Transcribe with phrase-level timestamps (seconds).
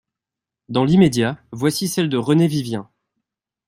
[0.67, 2.89] Dans l'immédiat voici celle de Renée Vivien.